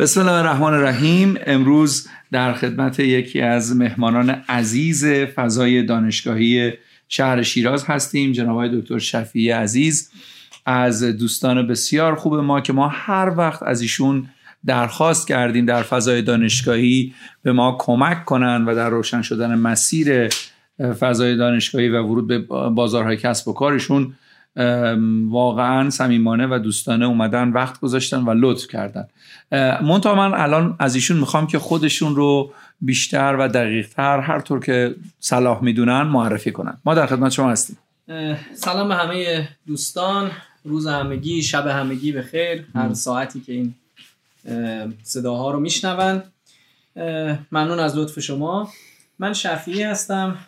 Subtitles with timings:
[0.00, 1.38] بسم الله الرحمن الرحیم.
[1.46, 6.72] امروز در خدمت یکی از مهمانان عزیز فضای دانشگاهی
[7.08, 10.10] شهر شیراز هستیم جناب دکتر شفیع عزیز.
[10.66, 14.28] از دوستان بسیار خوب ما که ما هر وقت از ایشون
[14.66, 20.28] درخواست کردیم در فضای دانشگاهی به ما کمک کنند و در روشن شدن مسیر
[21.00, 22.38] فضای دانشگاهی و ورود به
[22.68, 24.14] بازارهای کسب و کارشون
[25.30, 29.08] واقعا صمیمانه و دوستانه اومدن وقت گذاشتن و لطف کردن.
[29.82, 34.94] منتها من الان از ایشون می‌خوام که خودشون رو بیشتر و دقیقتر هر طور که
[35.20, 36.78] صلاح می‌دونن معرفی کنن.
[36.84, 37.78] ما در خدمت شما هستیم.
[38.54, 40.30] سلام به همه دوستان.
[40.64, 42.64] روز همگی شب همگی به خیر.
[42.74, 43.74] هر ساعتی که این
[45.02, 46.22] صداها رو میشنون.
[47.52, 48.70] ممنون از لطف شما.
[49.18, 50.38] من شفیعی هستم.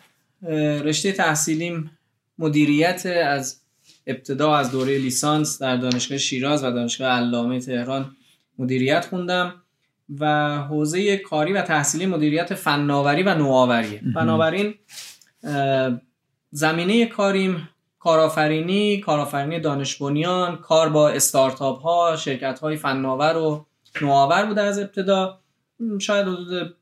[0.83, 1.91] رشته تحصیلیم
[2.39, 3.59] مدیریت از
[4.07, 8.15] ابتدا از دوره لیسانس در دانشگاه شیراز و دانشگاه علامه تهران
[8.59, 9.53] مدیریت خوندم
[10.19, 14.73] و حوزه کاری و تحصیلی مدیریت فناوری و نوآوری بنابراین
[16.51, 23.65] زمینه کاریم کارآفرینی کارآفرینی دانش بنیان کار با استارتاپ ها شرکت های فناور و
[24.01, 25.39] نوآور بوده از ابتدا.
[25.99, 26.75] شاید حدود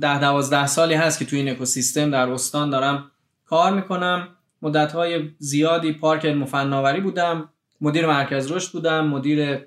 [0.00, 3.10] ده دوازده سالی هست که توی این اکوسیستم در استان دارم
[3.46, 4.28] کار می‌کنم.
[4.62, 7.48] مدت های زیادی پارک مفناوری بودم
[7.80, 9.58] مدیر مرکز رشد بودم مدیر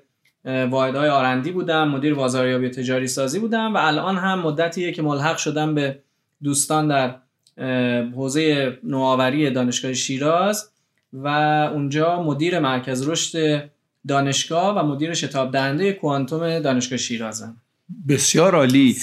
[0.44, 5.74] واحدهای آرندی بودم مدیر بازاریابی تجاری سازی بودم و الان هم مدتیه که ملحق شدم
[5.74, 6.02] به
[6.42, 7.16] دوستان در
[8.14, 10.70] حوزه نوآوری دانشگاه شیراز
[11.12, 11.28] و
[11.74, 13.64] اونجا مدیر مرکز رشد
[14.08, 17.56] دانشگاه و مدیر شتاب دهنده کوانتوم دانشگاه شیرازم.
[18.08, 18.96] بسیار عالی.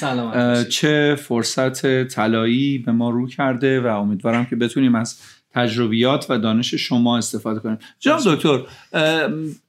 [0.69, 5.21] چه فرصت طلایی به ما رو کرده و امیدوارم که بتونیم از
[5.53, 7.77] تجربیات و دانش شما استفاده کنیم.
[7.99, 8.59] جناب دکتر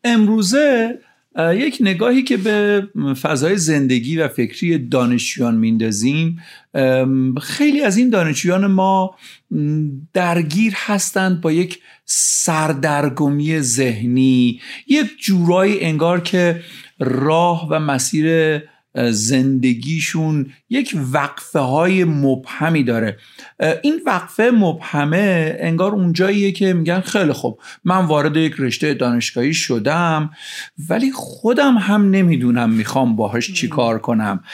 [0.04, 0.98] امروزه
[1.38, 2.88] یک نگاهی که به
[3.22, 6.42] فضای زندگی و فکری دانشجویان میندازیم
[7.42, 9.16] خیلی از این دانشجویان ما
[10.14, 16.62] درگیر هستند با یک سردرگمی ذهنی یک جورایی انگار که
[16.98, 18.58] راه و مسیر
[19.10, 23.18] زندگیشون یک وقفه های مبهمی داره.
[23.82, 30.30] این وقفه مبهمه انگار اونجاییه که میگن خیلی خوب من وارد یک رشته دانشگاهی شدم
[30.88, 34.44] ولی خودم هم نمی‌دونم می‌خوام باهاش چی کار کنم.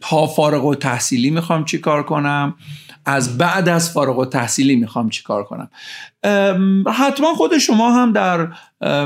[0.00, 2.54] تا فارغ و تحصیلی می‌خوام چی کار کنم؟
[3.04, 5.70] از بعد از فارغ و تحصیلی می‌خوام چی کار کنم؟
[6.92, 8.48] حتما خود شما هم در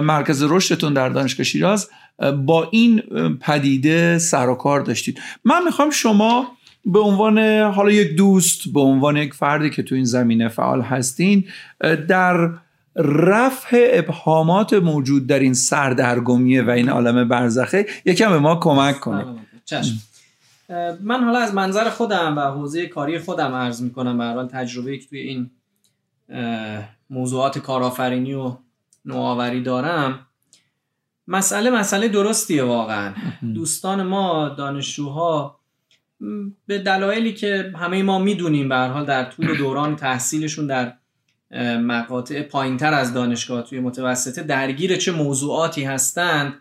[0.00, 1.89] مرکز رشدتون در دانشگاه شیراز
[2.31, 3.03] با این
[3.41, 5.21] پدیده سر و کار داشتید.
[5.44, 6.47] من می‌خوام شما
[6.84, 11.44] به عنوان حالا یک دوست به عنوان یک فردی که تو این زمینه فعال هستین
[12.09, 12.50] در
[12.97, 18.97] رفع ابهامات موجود در این سردرگمیه و این عالم برزخه یکم به ما کمک
[19.65, 19.94] چشم.
[21.00, 24.37] من حالا از منظر خودم و حوزه کاری خودم عرض می‌کنم.
[24.37, 25.50] به تجربه که توی این
[27.10, 28.56] موضوعات کارآفرینی و
[29.04, 30.27] نوآوری دارم
[31.28, 33.15] مسئله مسئله درستیه واقعا.
[33.55, 35.60] دوستان ما دانشجوها
[36.66, 40.93] به دلایلی که همه ما می‌دونیم به حال در طول دوران تحصیلشون در
[41.77, 46.55] مقاطع پایینتر از دانشگاه توی متوسطه درگیر چه موضوعاتی هستند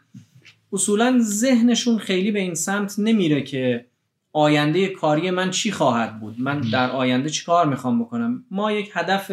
[0.74, 3.86] اصولا ذهنشون خیلی به این سمت نمیره که
[4.34, 8.92] آینده کاری من چی خواهد بود؟ من در آینده چی کار می‌خوام بکنم؟ ما یک
[8.94, 9.32] هدف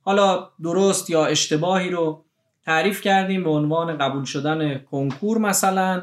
[0.00, 2.24] حالا درست یا اشتباهی رو
[2.64, 6.02] تعریف کردیم به عنوان قبول شدن کنکور مثلا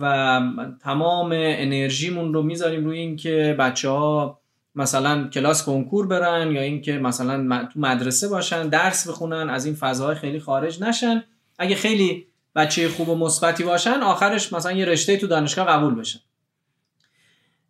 [0.00, 0.40] و
[0.82, 4.40] تمام انرژیمون رو می‌ذاریم روی اینکه بچه ها
[4.74, 10.14] مثلا کلاس کنکور برن یا اینکه مثلا تو مدرسه باشن درس بخونن از این فضاهای
[10.14, 11.24] خیلی خارج نشن.
[11.58, 12.26] اگه خیلی
[12.56, 16.20] بچه خوب و مثبتی باشن آخرش مثلا یه رشته تو دانشگاه قبول بشن.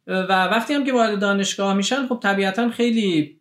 [0.06, 3.39] و وقتی هم که وارد دانشگاه میشن خب طبیعتا خیلی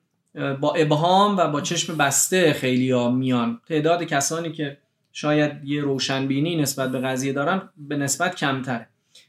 [0.62, 3.62] با ابهام و با چشم بسته خیلی ها میان.
[3.68, 4.78] تعداد کسانی که
[5.12, 8.88] شاید یه روشنبینی نسبت به قضیه دارن به نسبت کمتره.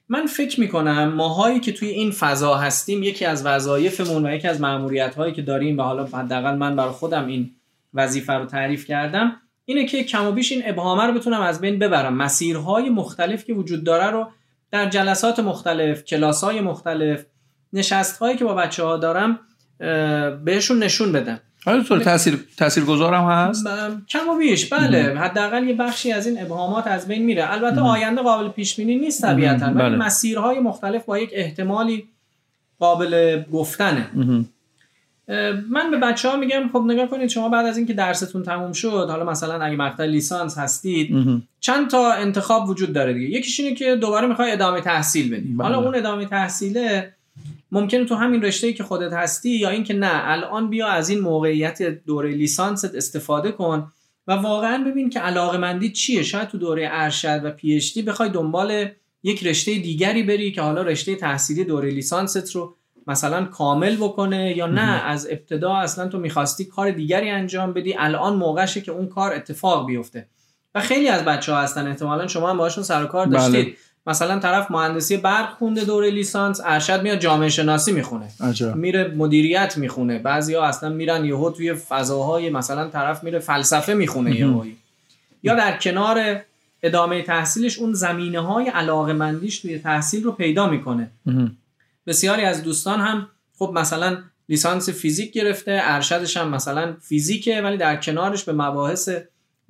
[0.09, 4.61] من فکر می‌کنم ماهایی که توی این فضا هستیم یکی از وظایفمون و یکی از
[4.61, 7.51] معمولیت هایی که داریم و حالا حداقل من برای خودم این
[7.95, 11.79] وظیفه رو تعریف کردم اینه که کم و بیش این ابهامه رو بتونم از بین
[11.79, 12.15] ببرم.
[12.15, 14.27] مسیرهای مختلف که وجود داره رو
[14.71, 17.27] در جلسات مختلف کلاس های مختلف
[17.73, 19.41] نشست هایی که با بچه ها دارم
[20.45, 21.41] بهشون نشون بدم.
[21.67, 23.67] آره تو تاثیر تاثیرگذارم هست؟
[24.09, 25.19] کم و بیش بله.
[25.19, 27.53] حداقل یه بخشی از این ابهامات از بین میره.
[27.53, 29.97] البته آینده قابل پیش بینی نیست طبیعتا ولی بله.
[29.97, 32.05] مسیرهای مختلف با یک احتمالی
[32.79, 34.07] قابل گفتنه.
[35.71, 39.07] من به بچه ها میگم خب نگاه کنید شما بعد از اینکه درستون تموم شد
[39.11, 41.17] حالا مثلا اگه مقطع لیسانس هستید
[41.61, 43.39] چند تا انتخاب وجود داره دیگه.
[43.39, 45.49] یکیش اینه که دوباره می‌خوای ادامه تحصیل بدی.
[45.49, 45.69] بله.
[45.69, 47.15] حالا اون ادامه تحصیله
[47.73, 51.83] ممکنه تو همین رشته که خودت هستی یا اینکه نه الان بیا از این موقعیت
[51.83, 53.93] دوره لیسانست استفاده کن
[54.27, 56.23] و واقعا ببین که علاقه مندی چیه.
[56.23, 58.89] شاید تو دوره ارشد و پی اچ دی بخوای دنبال
[59.23, 62.77] یک رشته دیگری بری که حالا رشته تحصیلی دوره لیسانست رو
[63.07, 65.05] مثلا کامل بکنه یا نه.
[65.05, 69.87] از ابتدا اصلا تو می‌خواستی کار دیگری انجام بدی الان موقعشه که اون کار اتفاق
[69.87, 70.29] بیفته.
[70.75, 73.77] و خیلی از بچه ها هستن احتمالا شما هم باشون سر و کار بله.
[74.07, 78.29] مثلا طرف مهندسی برق خونده دوره لیسانس ارشد میاد جامعه شناسی می‌خونه.
[78.41, 78.77] عجب.
[78.77, 80.19] میره مدیریت می‌خونه.
[80.19, 84.77] بعضیا اصلا میرن یهو توی فضاهای مثلا طرف میره فلسفه می‌خونه یهویی.
[85.43, 86.41] یا در کنار
[86.83, 91.11] ادامه تحصیلش اون زمینه های علاقه مندیش توی تحصیل رو پیدا می‌کنه.
[92.07, 94.19] بسیاری از دوستان هم خب مثلا
[94.49, 99.09] لیسانس فیزیک گرفته ارشدش هم مثلا فیزیکه ولی در کنارش به مباحث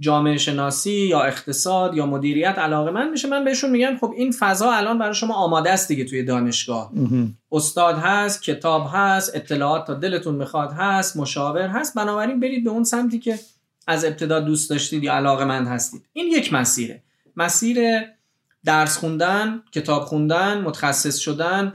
[0.01, 3.29] جامعه شناسی یا اقتصاد یا مدیریت علاقه من میشه.
[3.29, 6.93] من بهشون میگم خب این فضا الان برای شما آماده است دیگه توی دانشگاه.
[7.53, 11.95] استاد هست کتاب هست اطلاعات تا دلتون می‌خواد هست مشاور هست.
[11.95, 13.39] بنابراین برید به اون سمتی که
[13.87, 16.03] از ابتدا دوست داشتید یا علاقه مند هستید.
[16.13, 17.03] این یک مسیره.
[17.37, 17.79] مسیر
[18.65, 21.73] درس خوندن کتاب خوندن متخصص شدن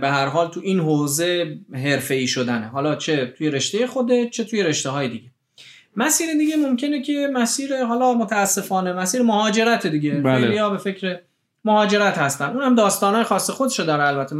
[0.00, 2.66] به هر حال تو این حوزه حرفه‌ای شدنه.
[2.66, 5.31] حالا چه توی رشته خوده چه توی رشته های دیگه.
[5.96, 10.10] مسیر دیگه ممکنه که مسیر حالا متاسفانه مسیر مهاجرت دیگه.
[10.10, 10.40] بله.
[10.40, 11.20] خیلی‌ها به فکر
[11.64, 12.50] مهاجرت هستن.
[12.50, 14.36] اونم داستانهای خاص خودشو داره البته.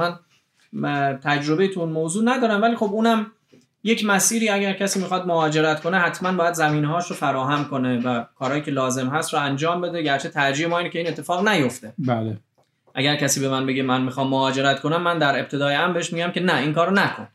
[0.72, 3.26] من تجربه تو اون موضوع ندارم ولی خب اونم
[3.84, 8.62] یک مسیری اگر کسی می‌خواد مهاجرت کنه حتما باید زمینهاش رو فراهم کنه و کارهایی
[8.62, 10.02] که لازم هست رو انجام بده.
[10.02, 11.92] گرچه ترجیح ما اینه که این اتفاق نیفته.
[11.98, 12.36] بله.
[12.94, 16.30] اگر کسی به من بگه من می‌خوام مهاجرت کنم من در ابتدای هم بهش میگم
[16.30, 17.28] که نه این کارو نکن.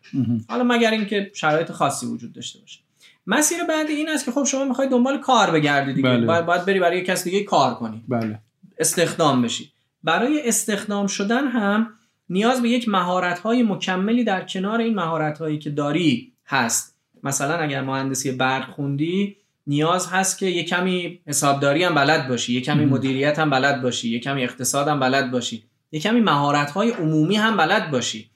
[0.50, 2.80] حالا مگر اینکه شرایط خاصی وجود داشته باشه.
[3.28, 6.10] مسیر بعدی این است که خب شما می‌خوای دنبال کار بگردی دیگه.
[6.10, 6.26] بله.
[6.26, 8.04] باید, باید بری برای یک کس دیگه کار کنی.
[8.08, 8.40] بله.
[8.78, 9.72] استخدام بشی.
[10.04, 11.88] برای استخدام شدن هم
[12.30, 16.98] نیاز به یک مهارت‌های مکملی در کنار این مهارت‌هایی که داری هست.
[17.24, 19.38] مثلا اگر مهندسی برق خوندی
[19.68, 22.86] نیاز هست که یه کمی حسابداری هم بلد باشی یه کمی.
[22.86, 27.58] مدیریت هم بلد باشی یه کمی اقتصاد هم بلد باشی یه کمی مهارت‌های عمومی هم
[27.58, 28.30] بلد باشی.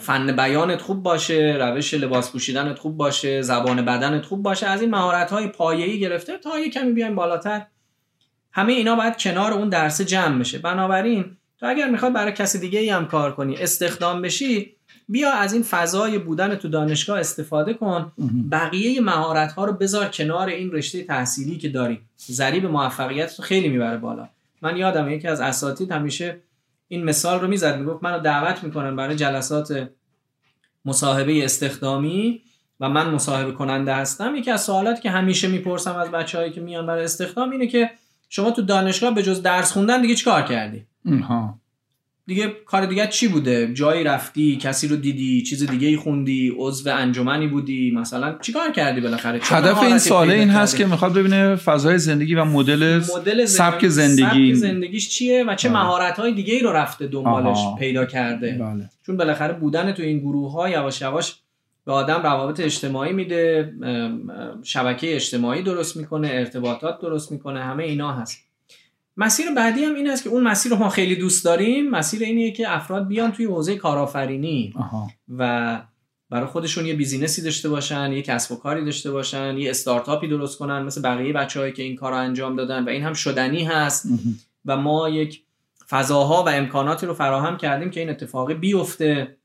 [0.00, 4.90] فن بیانت خوب باشه روش لباس پوشیدنت خوب باشه زبان بدنت خوب باشه از این
[4.90, 7.62] مهارت‌های پایه‌ای گرفته تا یه کمی بیایم بالاتر.
[8.52, 10.58] همه اینا باید کنار اون درس جمع بشه.
[10.58, 11.24] بنابراین
[11.60, 14.76] تو اگر می‌خوای برای کسی دیگه ای هم کار کنی استخدام بشی
[15.08, 18.12] بیا از این فضای بودن تو دانشگاه استفاده کن.
[18.52, 22.00] بقیه مهارت ها رو بذار کنار این رشته تحصیلی که داری.
[22.18, 24.28] ضریب موفقیت رو خیلی می‌بره بالا.
[24.62, 26.38] من یادم یکی از اساتید همیشه
[26.92, 29.90] این مثال رو می‌زد می‌گفت منو دعوت می‌کنن برای جلسات
[30.84, 32.42] مصاحبه استخدامی
[32.80, 34.36] و من مصاحبه کننده هستم.
[34.36, 37.90] یکی از سوالاتی که همیشه می‌پرسم از بچههایی که میان برای استخدام اینه که
[38.28, 40.86] شما تو دانشگاه به جز درس خوندن دیگه چیکار کردی؟
[42.26, 46.90] دیگه کار دیگه چی بوده جایی رفتی کسی رو دیدی چیز دیگه ای خوندی عضو
[46.90, 51.98] انجمنی بودی مثلا چیکار کردی بالاخره هدف این ساله این هست؟ که می‌خواد ببینه فضای
[51.98, 54.54] زندگی و مدل مدل سبک زندگی.
[54.54, 55.68] سبک زندگیش چیه و چه.
[55.68, 57.76] مهارت های دیگه ای رو رفته دنبالش آها.
[57.76, 61.34] پیدا کرده بله چون بالاخره بودن تو این گروه ها یواش یواش
[61.84, 63.72] به آدم روابط اجتماعی میده
[64.62, 68.51] شبکه اجتماعی درست می‌کنه ارتباطات درست می‌کنه همه اینا هست
[69.16, 71.90] مسیر بعدی هم این است که اون مسیر رو ما خیلی دوست داریم.
[71.90, 74.74] مسیر اینه که افراد بیان توی حوزه کارآفرینی.
[75.38, 75.82] و
[76.30, 80.28] برای خودشون یه business ی داشته باشن یه کسب و کاری داشته باشن یه استارتاپی
[80.28, 83.64] درست کنن مثل بقیه بچه‌هایی که این کار رو انجام دادن و این هم شدنی
[83.64, 84.08] هست.
[84.64, 85.42] و ما یک
[85.88, 89.36] فضاها و امکاناتی رو فراهم کردیم که این اتفاق بیفته.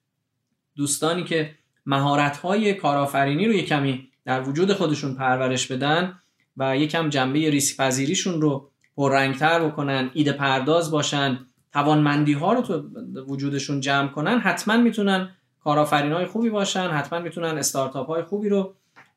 [0.76, 1.56] دوستانی که
[1.86, 6.20] مهارت‌های کارآفرینی رو یک کمی در وجود خودشون پرورش بدن
[6.58, 11.40] و یکم جنبه ریسک پذیریشون رو پررنگتر بکنن ایده پرداز باشن
[11.74, 12.84] توانمندی ها رو تو
[13.28, 15.30] وجودشون جمع کنن حتما می‌تونن
[15.64, 18.74] کارآفرین های خوبی باشن حتما می‌تونن استارتاپ های خوبی رو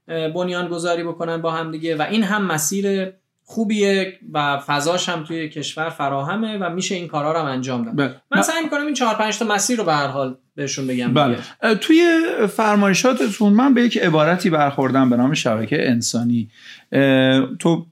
[0.06, 3.12] بنیان گذاری بکنن با هم دیگه و این هم مسیر
[3.44, 7.96] خوبیه و فضاش هم توی کشور فراهمه و میشه این کارا رو هم انجام داد.
[7.96, 8.14] بله.
[8.30, 11.38] من سعی می‌کنم این چهار پنج تا مسیر رو به هر حال بهشون بگم بله.
[11.80, 16.50] توی فرمایشاتتون من به یک عبارتی برخوردم به نام شبکه انسانی.
[17.58, 17.86] تو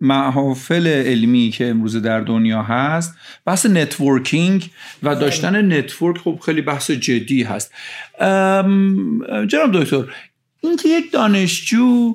[0.00, 4.70] محافل علمی که امروز در دنیا هست بحث networking
[5.02, 7.72] و داشتن network خب خیلی بحث جدی هست.
[9.46, 10.04] جناب دکتر
[10.60, 12.14] اینکه یک دانشجو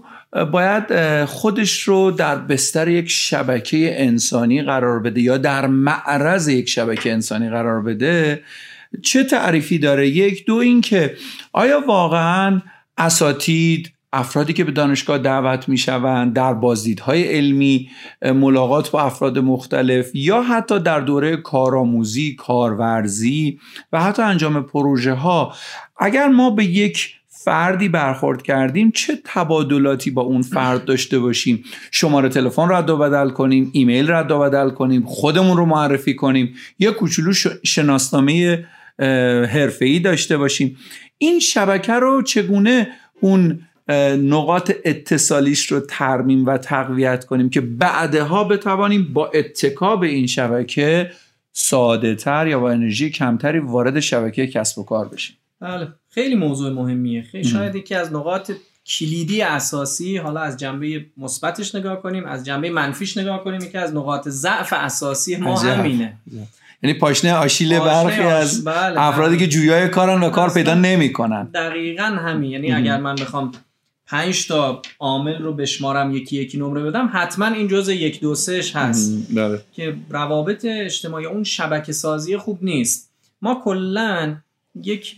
[0.52, 7.12] باید خودش رو در بستر یک شبکه انسانی قرار بده یا در معرض یک شبکه
[7.12, 8.44] انسانی قرار بده
[9.02, 11.16] چه تعریفی داره؟ یک دو اینکه
[11.54, 12.62] آیا واقعا
[12.98, 17.90] اساتید افرادی که به دانشگاه دعوت می شوند در بازدیدهای علمی
[18.22, 23.60] ملاقات با افراد مختلف یا حتی در دوره کارآموزی کارورزی
[23.94, 25.54] و حتی انجام پروژه ها
[25.98, 32.30] اگر ما به یک فردی برخورد کردیم چه تبادلاتی با اون فرد داشته باشیم؟ شماره
[32.30, 36.92] تلفن رد و بدل کنیم ایمیل رد و بدل کنیم خودمون رو معرفی کنیم یا
[36.92, 38.66] کوچولو شناسنامه
[39.50, 40.78] حرفه‌ای داشته باشیم؟
[41.18, 42.88] این شبکه رو چگونه
[43.22, 43.60] اون
[44.18, 51.12] نقاط اتصالیش رو ترمیم و تقویت کنیم که بعدها بتوانیم با اتکا به این شبکه
[51.54, 55.36] ساده تر یا با انرژی کمتری وارد شبکه کسب و کار بشیم.
[55.60, 57.22] بله خیلی موضوع مهمیه.
[57.22, 58.52] خیلی شاید یکی از نقاط
[58.86, 63.96] کلیدی اساسی حالا از جنبه مثبتش نگاه کنیم از جنبه منفیش نگاه کنیم یکی از
[63.96, 66.18] نقاط ضعف اساسی ما همینه.
[66.84, 71.44] یعنی پاشنه آشیل برخی از بله افرادی که جویای کارن و کار پیدا نمی‌کنن.
[71.44, 72.52] دقیقا همین.
[72.52, 73.52] یعنی اگر من بخوام
[74.12, 77.10] پنج تا عامل رو بشمارم یکی یکی نمره بدم.
[77.14, 79.36] حتما این جزء یک دو سهش هست.
[79.36, 79.62] بله.
[79.74, 83.12] که روابط اجتماعی اون شبکه سازی خوب نیست.
[83.42, 84.36] ما کلا
[84.84, 85.16] یک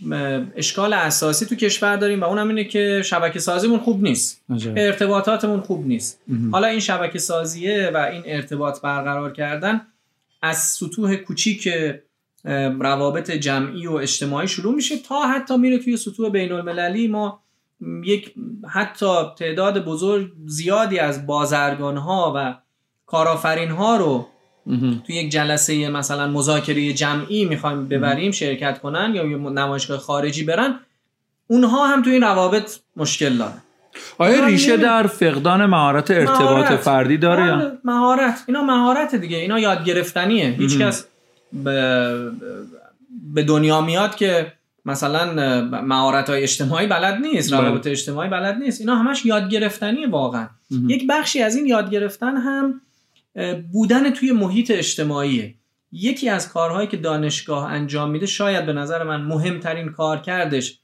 [0.56, 4.44] اشکال اساسی تو کشور داریم و اونم اینه که شبکه سازیمون خوب نیست.
[4.76, 6.20] ارتباطاتمون خوب نیست.
[6.52, 9.80] حالا این شبکه سازیه و این ارتباط برقرار کردن
[10.42, 11.68] از سطوح کوچیک
[12.80, 17.43] روابط جمعی و اجتماعی شروع میشه تا حتی میره توی سطوح بین المللی ما
[18.04, 18.34] یک
[18.68, 19.06] حتی
[19.38, 22.54] تعداد بزرگ زیادی از بازرگان ها و
[23.06, 24.26] کارآفرین ها رو
[25.06, 30.80] تو یک جلسه مثلا مذاکره جمعی می‌خوایم ببریم شرکت کنن یا نمایشگاه خارجی برن
[31.46, 33.62] اونها هم تو این روابط مشکل دارن.
[34.18, 38.44] آیا ریشه در فقدان مهارت ارتباط فردی داره یا؟ بله، مهارت.
[38.46, 39.36] اینا مهارت دیگه.
[39.36, 40.48] اینا یاد گرفتنیه.
[40.48, 41.04] هیچکس
[41.52, 42.30] به...
[43.34, 44.52] به دنیا میاد که
[44.84, 45.34] مثلا
[45.82, 47.60] مهارت های اجتماعی بلد نیست بله.
[47.60, 48.80] روابط اجتماعی بلد نیست.
[48.80, 50.48] اینا همش یاد گرفتنی واقعا
[50.86, 52.80] یک بخشی از این یاد گرفتن هم
[53.72, 55.54] بودن توی محیط اجتماعیه
[55.92, 60.78] یکی از کارهایی که دانشگاه انجام میده شاید به نظر من مهمترین کار کردش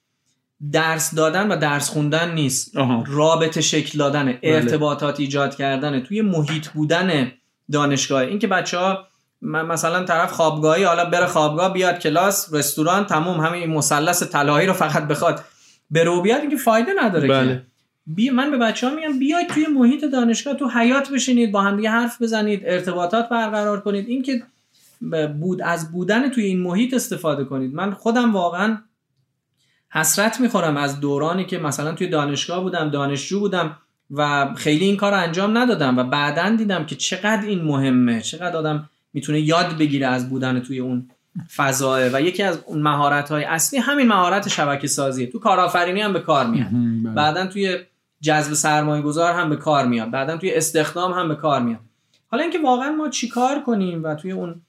[0.72, 2.76] درس دادن و درس خوندن نیست.
[3.06, 4.38] رابطه شکل دادن بله.
[4.42, 7.32] ارتباطات ایجاد کردن توی محیط بودن
[7.72, 8.22] دانشگاه.
[8.22, 9.06] اینکه بچه ها
[9.42, 14.72] مثلا طرف خوابگاهی حالا بره خوابگاه بیاد کلاس رستوران تموم همین این مثلث طلایی رو
[14.72, 15.44] فقط بخواد
[15.90, 17.62] بره بیاد اینکه فایده نداره بله.
[18.06, 21.90] بی من به بچه ها میگم بیاید توی محیط دانشگاه تو حیات بشینید با همدیگه
[21.90, 24.08] حرف بزنید ارتباطات برقرار کنید.
[24.08, 24.42] اینکه
[25.40, 27.74] بود از بودن توی این محیط استفاده کنید.
[27.74, 28.78] من خودم واقعا
[29.92, 33.76] حسرت می‌خورم از دورانی که مثلا توی دانشگاه بودم دانشجو بودم
[34.10, 38.90] و خیلی این کار انجام ندادم و بعدا دیدم که چقدر این مهمه چقدر آدم
[39.12, 41.10] می‌تونه یاد بگیره از بودن توی اون
[41.56, 46.12] فضاه و یکی از اون مهارت های اصلی همین مهارت شبکه سازیه تو کارآفرینی هم
[46.12, 46.68] به کار میاد.
[47.04, 47.14] بله.
[47.14, 47.78] بعدا توی
[48.20, 50.10] جذب سرمایه گذار هم به کار میاد.
[50.10, 51.80] بعدا توی استخدام هم به کار میاد.
[52.30, 54.60] حالا اینکه واقعا ما چیکار کنیم و توی اون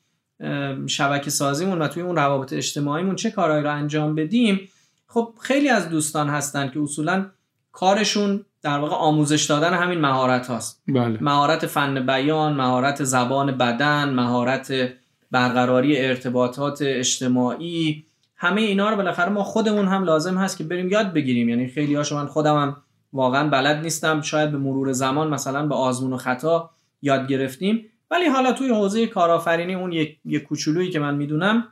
[0.88, 4.70] شبکه سازیمون و توی اون روابط اجتماعیمون چه کارهایی رو انجام بدیم
[5.08, 7.26] خب خیلی از دوستان هستن که اصولا
[7.72, 10.84] کارشون در واقع آموزش دادن همین مهارت هاست.
[10.88, 11.18] بله.
[11.22, 14.74] مهارت فن بیان مهارت زبان بدن مهارت
[15.32, 21.14] برقراری ارتباطات اجتماعی همه اینا رو بالاخره ما خودمون هم لازم هست که بریم یاد
[21.14, 21.50] بگیریم.
[21.50, 22.78] یعنی خیلی هاشو من خودم هم
[23.14, 24.22] واقعا بلد نیستم.
[24.22, 26.70] شاید به مرور زمان مثلا به آزمون و خطا
[27.02, 27.86] یاد گرفتیم.
[28.12, 31.68] ولی حالا توی حوزه کارآفرینی اون یک, یک کوچولویی که من می‌دونم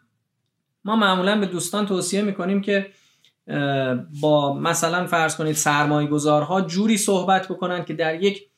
[0.85, 2.91] ما معمولا به دوستان توصیه می‌کنیم که
[4.21, 8.49] با مثلا فرض کنید سرمایه گذارها جوری صحبت بکنن که در یک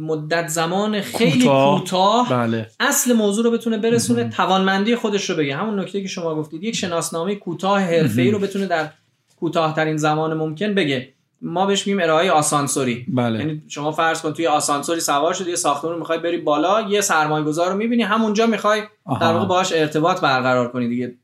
[0.00, 2.28] مدت زمان خیلی کوتاه.
[2.30, 2.66] بله.
[2.80, 5.56] اصل موضوع رو بتونه برسونه توانمندی خودش رو بگه.
[5.56, 8.90] همون نکته که شما گفتید یک شناسنامه کوتاه حرفه‌ای رو بتونه در
[9.36, 11.12] کوتاهترین زمان ممکن بگه.
[11.42, 13.06] ما بهش میگیم ارائه آسانسوری.
[13.08, 13.38] بله.
[13.38, 17.00] یعنی شما فرض کن توی آسانسوری سوار شدی یه ساختمون رو می‌خوای بری بالا یه
[17.00, 18.82] سرمایه گذار رو می‌بینی همونجا می‌خوای
[19.20, 21.14] در واقع باهاش ارتباط برقرار کنی دیگه.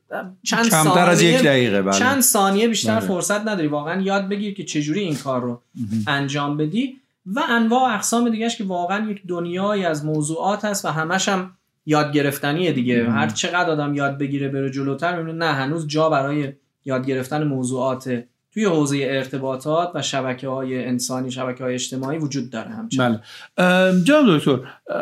[0.43, 1.99] چند ثانیه از یک دقیقه بله.
[1.99, 3.07] چند ثانیه بیشتر بله.
[3.07, 3.67] فرصت نداری.
[3.67, 5.61] واقعا یاد بگیر که چجوری این کار رو
[6.07, 11.29] انجام بدی و انواع اقسام دیگهش که واقعا یک دنیایی از موضوعات هست و همش
[11.29, 11.51] هم
[11.85, 13.09] یاد گرفتنیه دیگه.
[13.09, 16.53] هر چقدر آدم یاد بگیره بره جلوتر نه هنوز جا برای
[16.85, 18.23] یاد گرفتن موضوعات
[18.57, 23.19] توی حوزه ارتباطات و شبکه های انسانی شبکه های اجتماعی وجود داره همچنین.
[23.57, 24.03] بله.
[24.03, 24.59] جناب دکتر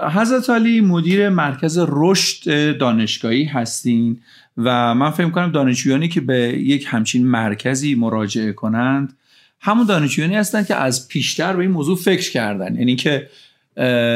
[0.10, 4.22] حضرت علی مدیر مرکز رشد دانشگاهی هستین
[4.58, 9.18] و من فکر کنم دانشجویانی که به یک همچین مرکزی مراجعه کنند
[9.60, 13.30] همون دانشجویانی هستند که از پیشتر به این موضوع فکر کردن یعنی که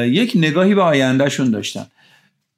[0.05, 1.85] یک نگاهی به آیندهشون داشتن.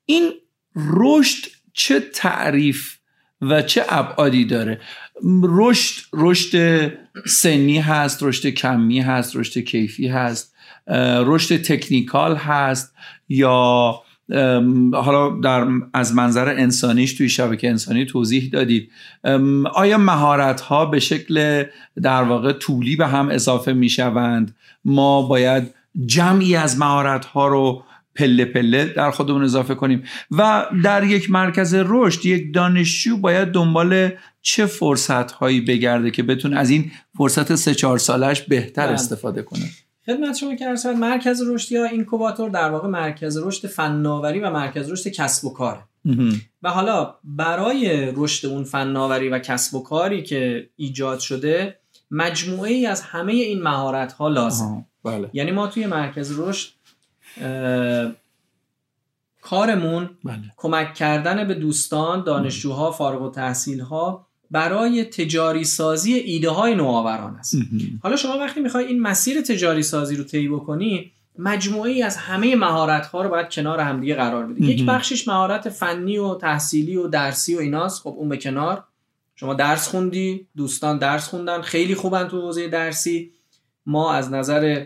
[0.06, 0.32] این
[0.76, 2.98] رشد چه تعریف
[3.42, 4.80] و چه ابعادی داره؟
[5.44, 6.92] رشد رشد
[7.26, 10.56] سنی هست رشد کمی هست رشد کیفی هست
[11.26, 12.96] رشد تکنیکال هست
[13.30, 13.96] یا
[14.94, 18.92] حالا در از منظر انسانیش توی شبکه انسانی توضیح دادید.
[19.74, 21.64] آیا مهارت ها به شکل
[22.02, 24.56] در واقع طولی به هم اضافه می شوند
[24.86, 25.74] ما باید
[26.06, 27.84] جمعی از مهارت ها رو
[28.16, 30.04] پله پله در خودمون اضافه کنیم.
[30.32, 34.10] و در یک مرکز رشد یک دانشجو باید دنبال
[34.42, 38.94] چه فرصت هایی بگرده که بتونه از این فرصت سه چهار سالش بهتر بله.
[38.94, 39.66] استفاده کنه.
[40.06, 44.92] خدمت شما که ارسال مرکز رشد یا اینکوباتور در واقع مرکز رشد فناوری و مرکز
[44.92, 45.82] رشد کسب و کاره.
[46.64, 51.80] و حالا برای رشد اون فناوری و کسب و کاری که ایجاد شده
[52.12, 55.30] مجموعه ای از همه این مهارت ها لازم بله.
[55.34, 56.70] یعنی ما توی مرکز رشد
[59.42, 60.42] کارمون بله.
[60.58, 67.36] کمک کردن به دوستان دانشجوها فارغ و تحصیل ها برای تجاری سازی ایده های نوآوران
[67.36, 67.56] است.
[68.04, 72.56] حالا شما وقتی می‌خوای این مسیر تجاری سازی رو طی بکنی مجموعه ای از همه
[72.56, 74.66] مهارت ها رو باید کنار همدیگه قرار بدی.
[74.66, 78.02] یک بخشش مهارت فنی و تحصیلی و درسی و ایناست.
[78.02, 78.84] خب اون به کنار.
[79.36, 83.32] شما درس خوندی دوستان درس خوندن خیلی خوبن تو حوزه درسی.
[83.86, 84.86] ما از نظر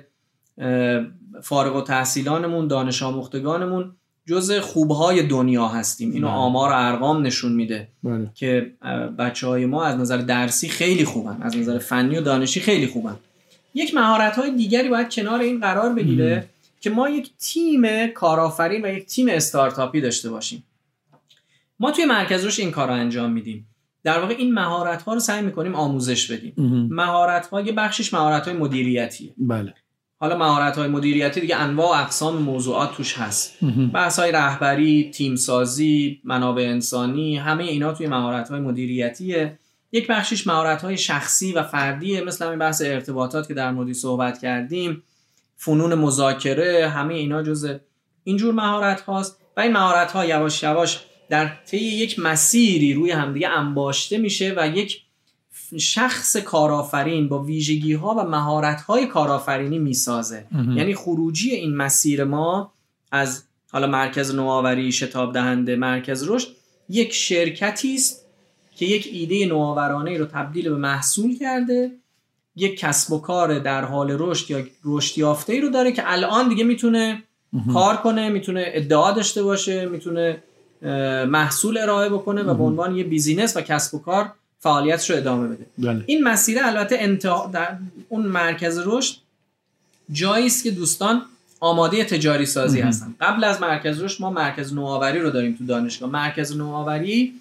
[1.42, 3.96] فارغ و تحصیلانمون دانش آموختگانمون
[4.28, 6.12] جز خوبهای دنیا هستیم.
[6.12, 6.36] اینو بله.
[6.36, 8.30] آمار و ارقام نشون میده بله.
[8.36, 8.72] که
[9.20, 13.16] بچه های ما از نظر درسی خیلی خوبن از نظر فنی و دانشی خیلی خوبن.
[13.74, 16.50] یک مهارت های دیگری باید کنار این قرار بگیره
[16.82, 20.64] که ما یک تیم کارآفرین و یک تیم استارتاپی داشته باشیم.
[21.80, 23.68] ما توی مرکز روش این کار رو انجام میدیم.
[24.04, 26.54] در واقع این مهارت ها رو سعی می‌کنیم آموزش بدیم.
[26.91, 29.34] مهارت ها یه بخشش مهارت های مدیریتیه.
[29.38, 29.74] بله.
[30.26, 33.58] حالا مهارت های مدیریتی دیگه انواع و اقسام موضوعات توش هست.
[33.94, 39.60] بحث های رهبری تیم سازی منابع انسانی همه اینا توی مهارت های مدیریتیه.
[39.92, 44.42] یک بخشش مهارت های شخصی و فردیه مثل همین بحث ارتباطات که در موردی صحبت
[44.42, 45.04] کردیم.
[45.58, 47.76] فنون مذاکره همه اینا جز
[48.24, 53.50] اینجور مهارت هاست و این مهارت ها یواش یواش در طی یک مسیری روی همدیگه
[53.50, 55.02] انباشته میشه و یک
[55.80, 60.45] شخص کارآفرین با ویژگی ها و مهارت های کارآفرینی می‌سازه.
[60.75, 62.71] یعنی خروجی این مسیر ما
[63.12, 66.47] از حالا مرکز نوآوری شتاب دهنده مرکز رشد
[66.89, 68.25] یک شرکتی است
[68.75, 71.91] که یک ایده نوآورانه رو تبدیل به محصول کرده
[72.56, 76.49] یک کسب و کار در حال رشد یا رشد یافته ای رو داره که الان
[76.49, 77.23] دیگه می‌تونه
[77.73, 80.43] کار کنه می‌تونه ادعا داشته باشه می‌تونه
[81.28, 84.32] محصول ارائه بکنه و به عنوان یه بیزینس و کسب و کار
[84.65, 85.65] فعالیتش رو ادامه بده.
[85.78, 86.04] بله.
[86.06, 87.78] این مسیر البته انتها در
[88.10, 89.15] اون مرکز رشد
[90.12, 91.21] جایی است که دوستان
[91.60, 93.15] آماده تجاری سازی هستن.
[93.21, 96.10] قبل از مرکز رشد ما مرکز نوآوری رو داریم تو دانشگاه.
[96.10, 97.34] مرکز نوآوری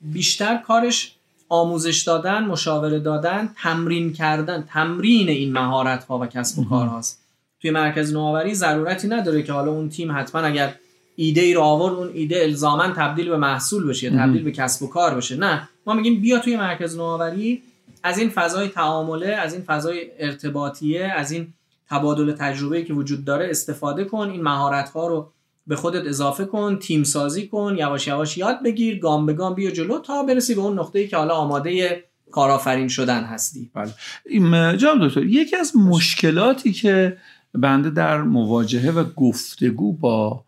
[0.00, 1.12] بیشتر کارش
[1.48, 7.20] آموزش دادن مشاوره دادن تمرین کردن تمرین این مهارت ها و کسب و کار هاست
[7.60, 10.74] توی مرکز نوآوری ضرورتی نداره که حالا اون تیم حتما اگر
[11.16, 14.82] ایده ای رو آورد اون ایده الزاما تبدیل به محصول بشه یا تبدیل به کسب
[14.82, 15.36] و کار بشه.
[15.36, 15.68] نه.
[15.86, 17.62] ما میگیم بیا توی مرکز نوآوری
[18.02, 21.52] از این فضای تعامله از این فضای ارتباطیه از این
[21.90, 25.32] تبادل تجربه که وجود داره استفاده کن این مهارت ها رو
[25.66, 29.70] به خودت اضافه کن تیم سازی کن یواش یواش یاد بگیر گام به گام بیا
[29.70, 33.70] جلو تا برسی به اون نقطه ای که حالا آماده کارآفرین شدن هستی.
[33.74, 34.76] بله.
[34.76, 37.16] جام دکتر یکی از مشکلاتی که
[37.54, 40.44] بنده در مواجهه و گفتگو با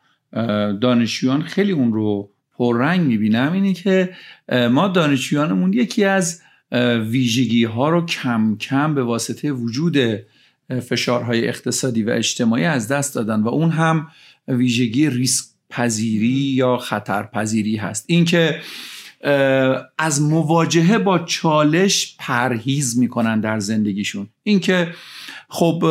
[0.80, 4.14] دانشجویان خیلی اون رو پررنگ می‌بینم اینه که
[4.70, 6.40] ما دانشجویانمون یکی از
[7.10, 9.96] ویژگی ها رو کم کم به واسطه وجود
[10.88, 14.08] فشارهای اقتصادی و اجتماعی از دست دادن و اون هم
[14.48, 18.04] ویژگی ریسک پذیری یا خطر پذیری هست.
[18.08, 18.60] اینکه
[19.98, 24.28] از مواجهه با چالش پرهیز می‌کنن در زندگیشون.
[24.42, 24.88] اینکه
[25.48, 25.84] خب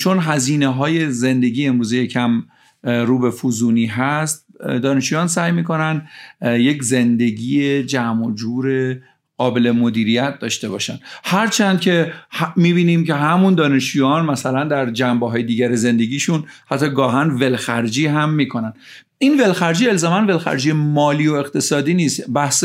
[0.00, 2.42] چون هزینه های زندگی امروزه کم
[2.82, 6.08] رو به فوزونی هست دانشجویان سعی می‌کنن
[6.42, 8.96] یک زندگی جمع و جور
[9.38, 10.98] قابل مدیریت داشته باشن.
[11.24, 12.12] هرچند که
[12.56, 18.72] می‌بینیم که همون دانشجویان مثلا در جنبه های دیگر زندگیشون حتی گاهن ولخرجی هم می‌کنن.
[19.18, 22.30] این ولخرجی الزاما ولخرجی مالی و اقتصادی نیست.
[22.30, 22.64] بحث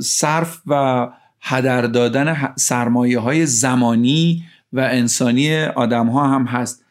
[0.00, 1.06] صرف و
[1.40, 6.84] هدر دادن سرمایه های زمانی و انسانی آدم ها هم هست.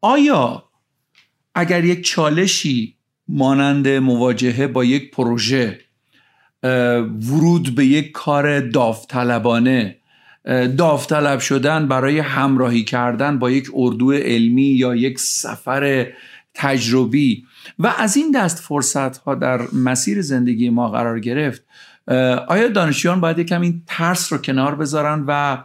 [0.00, 0.64] آیا
[1.54, 2.96] اگر یک چالشی
[3.28, 5.80] مانند مواجهه با یک پروژه
[6.62, 9.96] ورود به یک کار داوطلبانه
[10.76, 16.12] داوطلب شدن برای همراهی کردن با یک اردو علمی یا یک سفر
[16.54, 17.44] تجربی
[17.78, 21.62] و از این دست فرصت ها در مسیر زندگی ما قرار گرفت
[22.48, 25.58] آیا دانشجویان باید یکم این ترس رو کنار بذارن و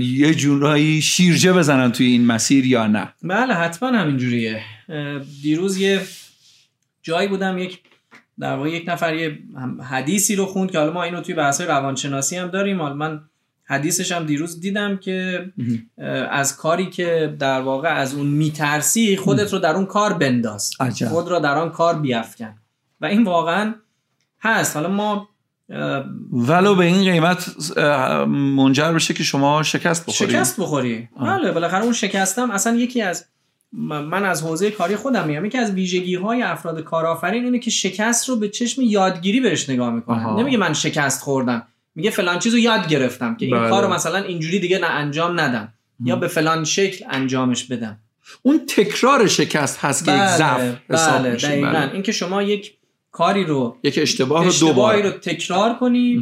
[0.00, 4.62] یه جورایی شیرجه بزنن توی این مسیر یا نه؟ بله حتما همینجوریه
[5.42, 6.00] دیروز یه
[7.02, 7.80] جایی بودم یک
[8.38, 9.38] در واقع یک نفر یه
[9.90, 12.82] حدیثی رو خوند که حالا ما اینو توی بحث روانشناسی هم داریم.
[12.82, 13.20] حالا من
[13.64, 15.46] حدیثش هم دیروز دیدم که
[16.30, 20.72] از کاری که در واقع از اون میترسی خودت رو در اون کار بنداز.
[21.08, 22.54] خود رو در آن کار بیافکن.
[23.00, 23.74] و این واقعا
[24.40, 24.76] هست.
[24.76, 25.28] حالا ما
[26.32, 27.54] ولو به این قیمت
[28.28, 31.08] منجر بشه که شما شکست بخوری شکست بخوری.
[31.20, 33.24] بله بالاخره اون شکستم اصلا یکی از
[33.72, 35.44] من از حوزه کاری خودم میگم.
[35.44, 39.90] یکی از ویژگی های افراد کارآفرین اینه که شکست رو به چشم یادگیری بهش نگاه
[39.90, 40.40] می‌کنن.
[40.40, 41.66] نمیگه من شکست خوردم.
[41.94, 43.70] میگه فلان چیزو یاد گرفتم که این بله.
[43.70, 45.72] کارو مثلا اینجوری دیگه نه انجام ندم.
[46.04, 47.98] یا به فلان شکل انجامش بدم.
[48.42, 51.92] اون تکرار شکست هست که یک بله، ضعف بله بله.
[51.92, 52.72] اینکه شما یک
[53.16, 56.16] کاری رو یک اشتباه رو دوباره رو تکرار کنی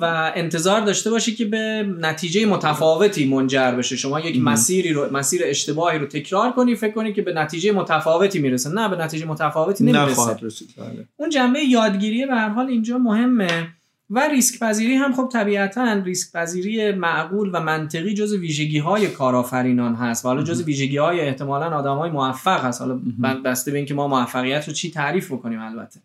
[0.00, 3.96] و انتظار داشته باشی که به نتیجه متفاوتی منجر بشه.
[3.96, 8.38] شما یک مسیری رو مسیر اشتباهی رو تکرار کنی فکر کنی که به نتیجه متفاوتی
[8.38, 8.70] می‌رسه.
[8.70, 10.34] نه به نتیجه متفاوتی نمی‌رسه.
[10.34, 11.08] بله.
[11.16, 13.68] اون جنبه یادگیری به هر حال اینجا مهمه
[14.10, 19.94] و ریسک پذیری هم خب طبیعتا ریسک پذیری معقول و منطقی جز ویژگی های کارآفرینان
[19.94, 20.24] هست.
[20.24, 22.80] و حالا جز ویژگی های احتمالا آدم های موفق هست.
[22.80, 23.00] حالا
[23.44, 26.00] بسته به اینکه ما موفقیت رو چی تعریف بکنیم البته.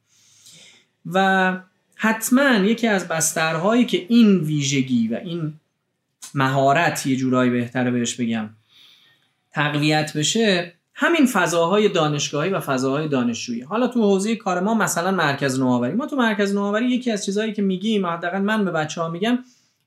[1.13, 1.57] و
[1.95, 5.53] حتما یکی از بسترهایی که این ویژگی و این
[6.33, 8.49] مهارت یه جورایی بهتره بهش بگم
[9.51, 13.61] تقویت بشه همین فضاهای دانشگاهی و فضاهای دانشجویی.
[13.61, 15.93] حالا تو حوزه کار ما مثلا مرکز نوآوری.
[15.93, 19.39] ما تو مرکز نوآوری یکی از چیزهایی که میگیم حداقل من به بچه ها میگم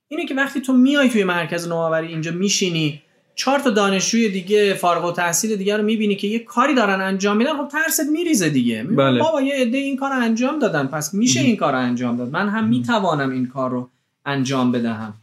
[0.09, 3.03] اینه که وقتی تو میای توی مرکز نوآوری اینجا میشینی
[3.39, 7.37] چهار تا دانشجوی دیگه فارغ و تحصیل دیگه رو می‌بینی که یه کاری دارن انجام
[7.37, 8.83] میدن خب ترست میریزه دیگه.
[8.83, 9.21] بله.
[9.21, 10.87] بابا یه عده این کار رو انجام دادن.
[10.87, 12.31] پس میشه این کار رو انجام داد.
[12.31, 13.89] من هم می‌توانم این کار رو
[14.27, 15.15] انجام بدهم.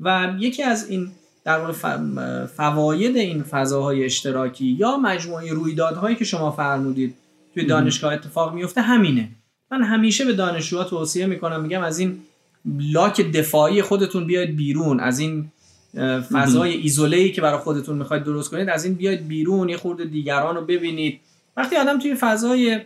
[0.00, 1.08] و یکی از این
[1.44, 1.72] در واقع
[2.46, 7.14] فواید این فضاهای اشتراکی یا مجموعه رویدادهایی که شما فرمودید
[7.54, 9.28] توی دانشگاه اتفاق میفته همینه.
[9.70, 12.18] من همیشه به دانشجوها توصیه می‌کنم میگم از این
[12.92, 15.48] لاک دفاعی خودتون بیاید بیرون از این
[16.32, 20.04] فضای ایزوله ای که برای خودتون می‌خواید درست کنید از این بیاید بیرون یه خورده
[20.04, 21.20] دیگران رو ببینید.
[21.56, 22.80] وقتی آدم توی فضای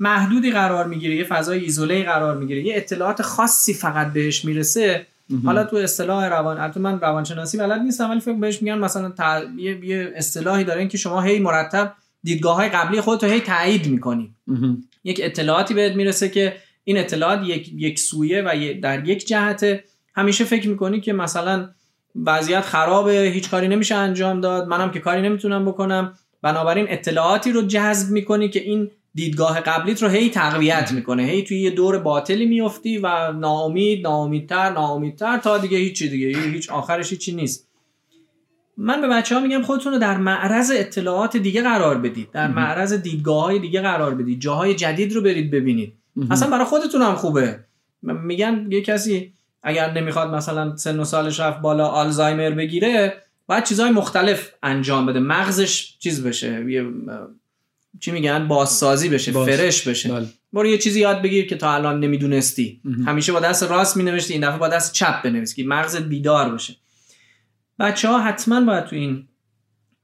[0.00, 5.06] محدودی قرار می‌گیره یه فضای ایزوله قرار می‌گیره یه اطلاعات خاصی فقط بهش می‌رسه
[5.44, 9.12] حالا تو اصطلاح روان البته من روانشناسی بلد نیستم ولی فکر بهش میگن مثلا
[9.56, 10.12] یه...
[10.16, 14.34] اصطلاحی دارن که شما هی مرتب دیدگاه های قبلی خودت رو هی تایید می‌کنی.
[15.04, 19.80] یک اطلاعاتی بهت می‌رسه که این اطلاعات یک, یک سویه و در یک جهت
[20.16, 21.68] همیشه فکر می‌کنی که مثلا
[22.26, 24.68] وضعیت خرابه هیچ کاری نمیشه انجام داد.
[24.68, 26.14] منم که کاری نمی‌تونم بکنم.
[26.42, 31.22] بنابراین اطلاعاتی رو جذب می‌کنی که این دیدگاه قبلیت رو هی تقویت می‌کنه.
[31.22, 36.38] هی توی یه دور باطلی میفتی و ناامید ناامیدتر ناامیدتر تا دیگه هیچی دیگه.
[36.38, 37.68] هیچ آخرش هیچی نیست.
[38.76, 42.30] من به بچه ها میگم خودتون رو در معرض اطلاعات دیگه قرار بدید.
[42.30, 44.40] در معرض دیدگاه های دیگه قرار بدید.
[44.40, 45.92] جاهای جدید رو برید ببینید.
[46.30, 47.58] اصلا برای خودتون هم خوبه.
[48.02, 49.32] میگن یه کسی
[49.64, 55.18] اگر نمی‌خواد مثلا سن و سالش رفت بالا آلزایمر بگیره باید چیزهای مختلف انجام بده.
[55.18, 56.86] مغزش چیز بشه یه
[58.00, 60.12] چی میگن؟ بازسازی بشه فرش بشه.
[60.12, 60.26] بله.
[60.52, 62.80] برو یه چیزی یاد بگیر که تا الان نمی‌دونستی.
[63.06, 66.76] همیشه با دست راست مینوشتی این دفعه با دست چپ بنویس که مغزت بیدار بشه.
[67.78, 69.28] بچه ها حتما باید تو این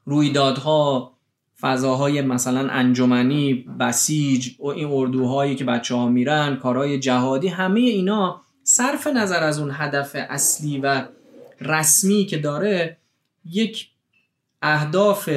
[0.05, 1.13] رویدادها
[1.61, 8.43] فضاهای مثلا انجمنی بسیج و این اردوهایی که بچه ها میرن کارهای جهادی همه اینا
[8.71, 11.05] صرف نظر از اون هدف اصلی و
[11.61, 12.97] رسمی که داره
[13.45, 13.89] یک
[14.63, 15.31] اهداف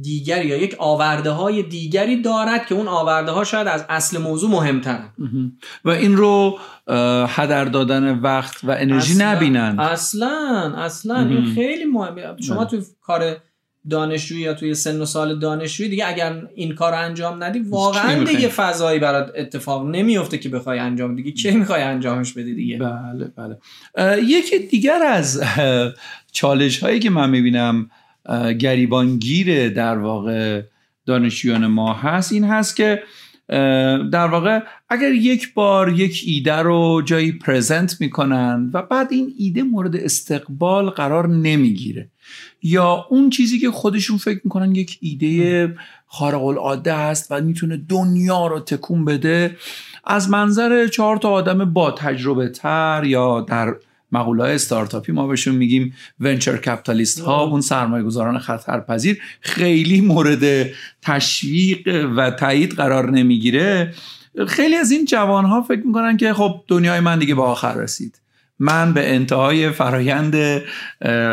[0.00, 4.50] دیگری یا یک آورده های دیگری دارد که اون آورده ها شاید از اصل موضوع
[4.50, 5.12] مهمترن.
[5.84, 6.58] و این رو
[7.28, 11.18] هدر دادن وقت و انرژی اصلا، نبینن اصلا اصلا.
[11.18, 12.42] این خیلی مهمه.
[12.42, 13.36] شما تو کار
[13.90, 18.24] دانشجویی یا توی سن و سال دانشجویی دیگه اگر این کار رو انجام ندی واقعا
[18.24, 23.30] دیگه فضایی برات اتفاق نمیفته که بخوای انجام دیگه کی می‌خوای انجامش بدی دیگه؟ بله
[23.36, 23.56] بله.
[24.24, 25.42] یکی دیگر از
[26.32, 27.90] چالش هایی که من می‌بینم
[28.58, 30.62] گریبانگیر در واقع
[31.06, 33.02] دانشجویان ما هست این هست که
[34.12, 39.62] در واقع اگر یک بار یک ایده رو جایی پرزنت می‌کنن و بعد این ایده
[39.62, 42.10] مورد استقبال قرار نمی‌گیره.
[42.62, 45.74] یا اون چیزی که خودشون فکر می‌کنن یک ایده
[46.06, 49.56] خارق العاده است و می‌تونه دنیا رو تکون بده
[50.04, 53.74] از منظر چهار تا آدم با تجربه تر یا در
[54.12, 60.70] مقوله های استارتاپی ما بهشون میگیم ونچر کپیتالیست ها اون سرمایه گذاران خطرپذیر خیلی مورد
[61.02, 63.94] تشویق و تایید قرار نمی‌گیره.
[64.48, 68.20] خیلی از این جوان ها فکر می‌کنن که خب دنیای من دیگه به آخر رسید.
[68.58, 70.62] من به انتهای فرایند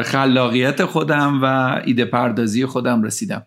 [0.03, 1.45] خلاقیت خودم و
[1.85, 3.45] ایده پردازی خودم رسیدم.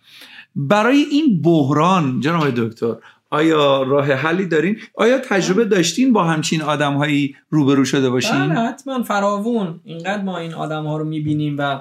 [0.57, 2.95] برای این بحران جناب دکتر
[3.31, 9.03] آیا راه حلی دارین؟ آیا تجربه داشتین با همچین آدمهایی روبرو شده باشین؟ بله حتما
[9.03, 9.81] فراوون.
[9.85, 11.81] اینقدر ما این آدم ها رو می‌بینیم و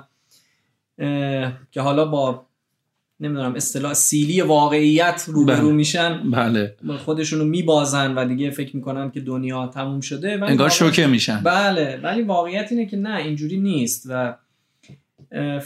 [1.71, 2.45] که حالا با
[3.19, 5.71] نمی‌دونم اصطلاح سیلی واقعیت روبرو بله.
[5.71, 6.31] میشن.
[6.31, 6.75] بله.
[7.05, 11.41] خودشونو میبازن و دیگه فکر می‌کنن که دنیا تموم شده انگار شوکه میشن.
[11.43, 14.35] بله ولی واقعیت اینه که نه اینجوری نیست و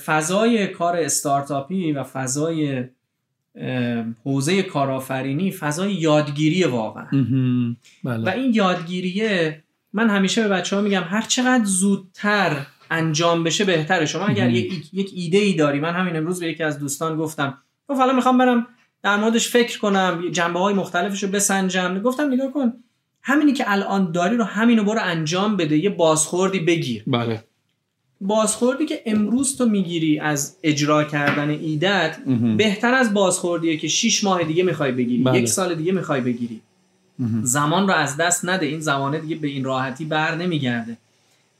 [0.06, 2.84] فضای کار استارتاپی و فضای
[4.24, 7.08] حوزه کارآفرینی فضای یادگیری واقعا.
[8.04, 8.26] بله.
[8.26, 14.06] و این یادگیریه من همیشه به بچه ها میگم هر چقدر زودتر انجام بشه بهتره.
[14.06, 17.58] شما اگر یک, یک ایده ای داری من همین امروز به یکی از دوستان گفتم
[17.88, 18.68] گفت حالا می‌خوام برم
[19.04, 22.00] در موردش فکر کنم جنبه های مختلفش رو بسنجم.
[22.00, 22.74] گفتم نگاه کن
[23.22, 27.04] همینی که الان داری رو همینو برو انجام بده یه بازخوردی بگیر.
[27.08, 27.44] بله.
[28.22, 32.18] بازخوردی که امروز تو می‌گیری از اجرا کردن ایدت
[32.58, 35.24] بهتر از بازخوردیه که 6 ماه دیگه می‌خوای بگیری.
[35.24, 35.40] بله.
[35.40, 36.62] یک سال دیگه می‌خوای بگیری.
[37.44, 38.66] زمان رو از دست نده.
[38.66, 40.98] این زمانه دیگه به این راحتی بر نمیگرده.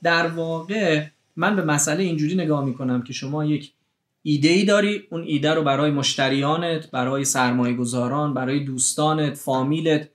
[0.04, 1.04] در واقع
[1.42, 3.72] من به مسئله اینجوری نگاه می‌کنم که شما یک
[4.24, 10.10] ایده ای داری اون ایده رو برای مشتریانت برای سرمایه گذاران برای دوستانت فامیلت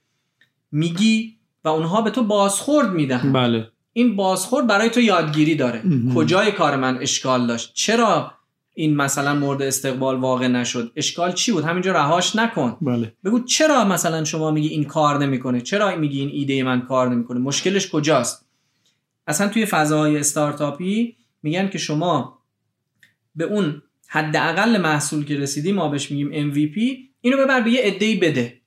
[0.71, 3.33] میگی و اونها به تو بازخورد میدن.
[3.33, 3.67] بله.
[3.93, 5.81] این بازخورد برای تو یادگیری داره.
[6.15, 8.31] کجای کار من اشکال داشت؟ چرا
[8.73, 12.77] این مثلا مورد استقبال واقع نشد؟ اشکال چی بود؟ همینجا رهاش نکن.
[12.81, 13.13] بله.
[13.25, 17.39] بگو چرا مثلا شما میگی این کار نمی‌کنه؟ چرا میگی این ایده من کار نمی‌کنه؟
[17.39, 18.45] مشکلش کجاست؟
[19.27, 21.16] اصلا توی فضاهای استارتاپی
[21.47, 22.39] میگن که شما
[23.35, 26.77] به اون حداقل محصول که رسیدی ما بهش میگیم MVP
[27.21, 28.61] اینو ببر به یه عده‌ای بده.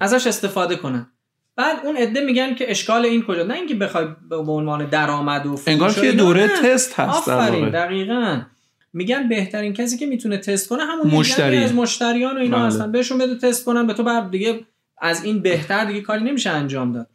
[0.00, 1.06] ازش استفاده کنن.
[1.56, 5.60] بعد اون عده میگن که اشکال این کجا نه اینکه بخوای به عنوان درآمد و
[5.66, 8.42] انگار که دوره تست هست آفرین دقیقاً.
[8.92, 11.56] میگن بهترین کسی که می‌تونه تست کنه همون مشتری.
[11.56, 12.66] از مشتریان و اینا بله.
[12.66, 12.92] هستن.
[12.92, 14.60] بهشون بده تست کنن به تو بعد دیگه
[14.98, 17.08] از این بهتر دیگه کاری نمیشه انجام داد.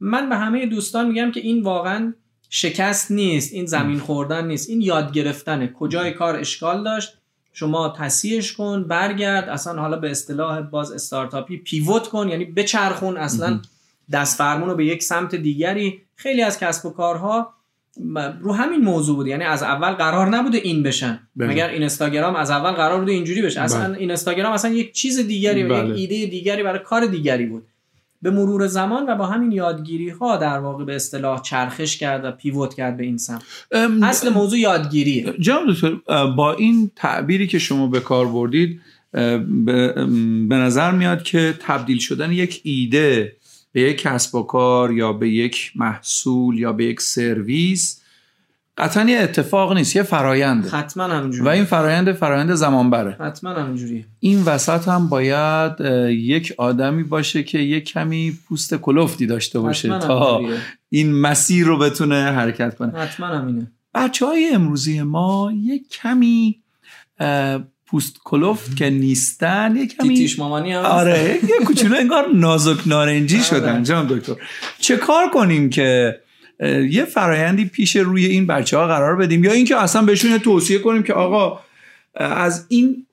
[0.00, 2.14] من به همه دوستان میگم که این واقعا
[2.54, 5.72] شکست نیست این زمین خوردن نیست این یاد گرفتنه.
[5.78, 7.18] کجای کار اشکال داشت؟
[7.52, 13.60] شما تصیحش کن برگرد اصلا حالا به اصطلاح باز استارتاپی پیوت کن یعنی بچرخون اصلا
[14.12, 16.02] دست فرمون رو به یک سمت دیگری.
[16.16, 17.54] خیلی از کسب و کارها
[18.40, 19.26] رو همین موضوع بود.
[19.26, 21.28] یعنی از اول قرار نبوده این بشن.
[21.36, 21.48] بله.
[21.48, 23.60] مگر این اینستاگرام از اول قرار بوده اینجوری بشه.
[23.60, 23.88] اصلا بله.
[23.88, 25.88] این اینستاگرام اصلا یک چیز دیگری بله.
[25.88, 27.66] یک ایده دیگری برای کار دیگری بود.
[28.22, 32.30] به مرور زمان و با همین یادگیری ها در واقع به اصطلاح چرخش کرد و
[32.30, 33.42] پیوت کرد به این سمت.
[34.02, 35.34] اصل موضوع یادگیریه.
[35.40, 35.94] جناب دکتر
[36.36, 38.80] با این تعبیری که شما به کار بردید
[40.48, 43.36] به نظر میاد که تبدیل شدن یک ایده
[43.72, 48.01] به یک کسب و کار یا به یک محصول یا به یک سرویس
[48.78, 53.50] قطعا یه اتفاق نیست یه فراینده حتما همینجوری و این فرایند فرایند زمان بره حتما
[53.50, 55.72] همینجوری این وسط هم باید
[56.08, 60.40] یک آدمی باشه که یک کمی پوست کلفتی داشته باشه تا
[60.88, 62.98] این مسیر رو بتونه حرکت کنه.
[62.98, 63.72] حتما همینه.
[63.94, 66.62] بچه های امروزی ما یک کمی
[67.86, 73.36] پوست کلفت که نیستن یک کمی تیتیش مامانی هم آره یه کوچولو انگار نازک نارنجی
[73.36, 73.44] آره.
[73.44, 74.34] شدن جناب دکتر.
[74.78, 76.20] چه کار کنیم که
[76.90, 81.02] یه فرایندی پیش روی این بچه ها قرار بدیم یا اینکه اصلا بهشون توصیه کنیم
[81.02, 81.60] که آقا
[82.14, 83.06] از این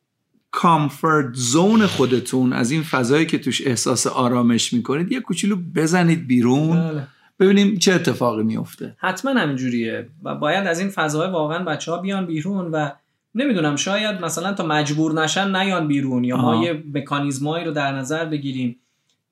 [0.51, 6.79] کامفورت زون خودتون از این فضایی که توش احساس آرامش می‌کنید یه کوچولو بزنید بیرون.
[6.79, 7.07] بله.
[7.39, 10.07] ببینیم چه اتفاقی میفته حتما همینجوریه.
[10.23, 12.89] و باید از این فضای واقعا بچه ها بیان بیرون و
[13.35, 18.25] نمی‌دونم شاید مثلا تا مجبور نشن نیان بیرون یا ما یه مکانیزمایی رو در نظر
[18.25, 18.75] بگیریم.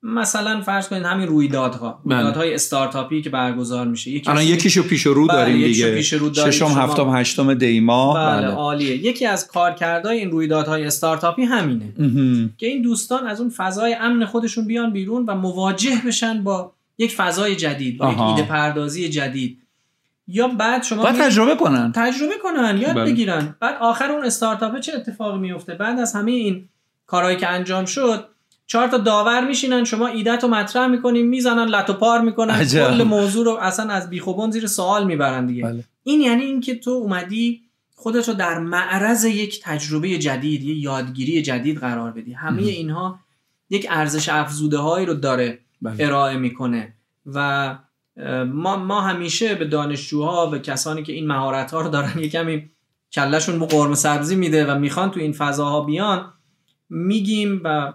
[0.04, 2.02] مثلا فرض کنید همین رویدادها.
[2.06, 2.16] بله.
[2.16, 4.12] رویدادهای استارتاپی که برگزار میشه.
[4.12, 5.96] یکی الان یکیشو پیش رو بله، داریم دیگه.
[5.96, 8.14] پیش رو ششم هفتم هشتم دیما.
[8.14, 8.48] بله, بله.
[8.48, 8.96] عالیه.
[8.96, 11.94] یکی از کارکردهای این رویدادهای استارتاپی همینه.
[12.58, 17.16] که این دوستان از اون فضای امن خودشون بیان بیرون و مواجه بشن با یک
[17.16, 19.62] فضای جدید با یک ایده پردازی جدید.
[20.28, 21.92] یا بعد شما باید تجربه کنن.
[21.96, 23.06] تجربه کنن یاد بله.
[23.06, 23.56] بگیرن.
[23.60, 26.70] بعد آخر اون استارتاپ چه اتفاقی میفته بعد از همه این
[27.06, 28.28] کارهایی که انجام شد
[28.68, 32.66] چهار تا داور میشینن شما ایدت رو مطرح می‌کنین می‌زنن لتو پار می‌کنن.
[32.66, 35.64] کل موضوع رو اصلا از بیخوبون زیر سوال می‌برن دیگه.
[35.64, 35.84] بله.
[36.04, 37.62] این یعنی اینکه تو اومدی
[37.96, 42.34] خودت رو در معرض یک تجربه جدید یه یادگیری جدید قرار بدی.
[42.34, 43.20] همه اینها
[43.70, 46.06] یک ارزش افزوده هایی رو داره بله.
[46.06, 46.94] ارائه می‌کنه.
[47.26, 47.78] و
[48.46, 52.70] ما, ما همیشه به دانشجوها به کسانی که این مهارت ها رو دارن یه کمی
[53.12, 56.34] کلشون به قرمه سبزی میده و می‌خوان تو این فضاها بیان
[56.90, 57.94] میگیم و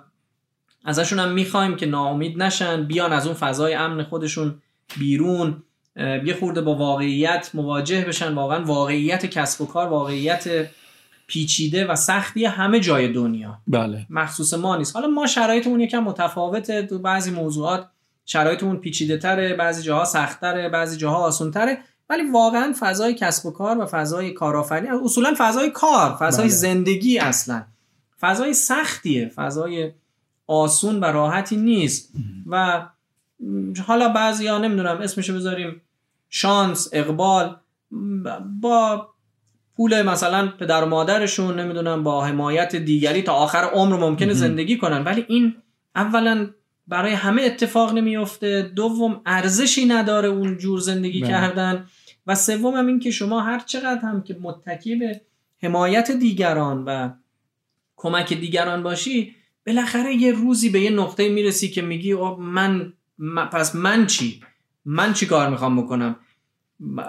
[0.85, 4.55] ازشون هم می‌خوایم که ناامید نشن بیان از اون فضای امن خودشون
[4.99, 5.63] بیرون
[5.97, 8.35] یه خورده با واقعیت مواجه بشن.
[8.35, 10.69] واقعا واقعیت کسب و کار واقعیت
[11.27, 13.59] پیچیده و سختی همه جای دنیا.
[13.67, 14.07] بله.
[14.11, 14.97] مخصوص ما نیست.
[14.97, 16.83] حالا ما شرایطمون یکم متفاوته.
[16.83, 17.89] تو بعضی موضوعات
[18.27, 21.79] شرایطمون پیچیده تره بعضی جاها سخت تره بعضی جاها آسون تره
[22.11, 26.55] ولی واقعا فضای کسب و کار و فضای کارآفرینی اصولا فضای کار فضای بله.
[26.55, 27.65] زندگی اصلا.
[28.21, 29.29] فضای سختیه.
[29.29, 29.93] فضای
[30.53, 32.13] آسون و راحتی نیست.
[32.47, 32.87] و
[33.87, 35.81] حالا بعضی ها نمی‌دونم اسمشو بذاریم
[36.29, 37.57] شانس اقبال
[38.61, 39.09] با
[39.77, 45.05] پول مثلا پدر و مادرشون نمی‌دونم با حمایت دیگری تا آخر عمر ممکنه زندگی کنن.
[45.05, 45.55] ولی این
[45.97, 46.51] اولا
[46.89, 51.31] برای همه اتفاق نمیفته دوم ارزشی نداره اون جور زندگی بله.
[51.31, 51.87] کردن.
[52.27, 55.21] و سوم هم این که شما هر چقدر هم که متکی به
[55.63, 57.11] حمایت دیگران و
[57.97, 59.35] کمک دیگران باشی
[59.67, 62.93] بالاخره یه روزی به یه نقطه می‌رسی که میگی من
[63.53, 64.41] پس من چی
[64.85, 66.17] من چی کار می‌خوام بکنم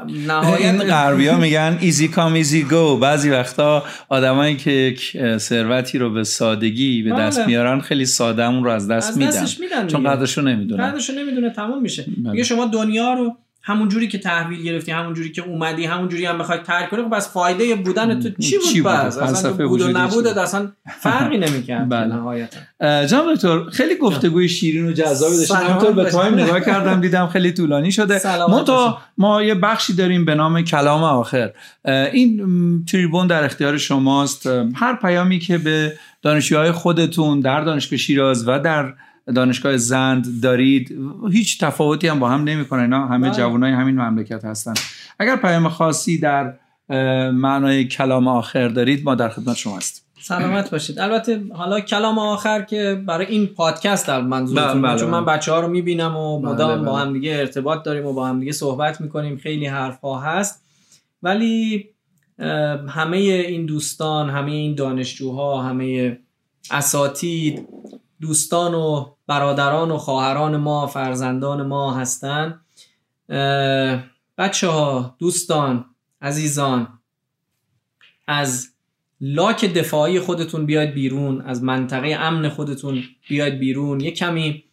[0.08, 4.96] این غربی ها میگن easy come easy go بعضی وقتا آدمایی که
[5.38, 7.48] ثروتی رو به سادگی به دست بله.
[7.48, 9.46] میارن خیلی ساده رو از دست میدن.
[9.60, 12.32] میدن چون قدرشو نمی‌دونن قدرشو نمی‌دونه تمام میشه بله.
[12.32, 16.26] میگه شما دنیا رو همون جوری که تحویل گرفتی همون جوری که اومدی همون جوری
[16.26, 19.68] هم بخوای ترک کنی خب پس فایده بودن تو چی بود, چی بود؟ پس اصلا
[19.68, 20.72] بود و نبود اصلا
[21.02, 21.90] فرقی نمی‌کرد.
[21.94, 22.08] بله.
[22.08, 22.60] نهایتا.
[23.06, 27.52] جناب دکتر خیلی گفتگوی شیرین و جذابی داشتیم همونطور به تایم نگاه کردم دیدم خیلی
[27.52, 28.22] طولانی شده.
[28.50, 31.52] ما تا ما یه بخشی داریم به نام کلام آخر.
[31.86, 34.48] این تریبون در اختیار شماست.
[34.76, 38.94] هر پیامی که به دانشجوهای خودتون در دانشگاه شیراز و در
[39.36, 40.98] دانشگاه زند دارید
[41.32, 43.38] هیچ تفاوتی هم با هم نمی‌کنه اینا همه بله.
[43.38, 44.74] جوانای همین مملکت هستن.
[45.20, 46.54] اگر پیام خاصی در
[47.32, 50.04] معنای کلام آخر دارید ما در خدمت شما هستیم.
[50.22, 51.00] سلامت باشید.
[51.00, 55.60] البته حالا کلام آخر که برای این پادکست در منظورتون بله چون من بچه ها
[55.60, 56.86] رو می‌بینم و بله، مدام بله.
[56.86, 59.38] با هم دیگه ارتباط داریم و با هم دیگه صحبت می‌کنیم.
[59.38, 60.64] خیلی حرف ها هست.
[61.24, 61.90] ولی
[62.88, 66.18] همه این دوستان همه این دانشجوها همه
[66.72, 67.68] اساتید
[68.24, 72.60] دوستان و برادران و خواهران ما فرزندان ما هستند
[74.38, 75.86] بچه ها دوستان
[76.22, 76.88] عزیزان
[78.28, 78.68] از
[79.22, 84.00] لاک دفاعی خودتون بیاید بیرون از منطقه امن خودتون بیاید بیرون.
[84.00, 84.64] یه کمی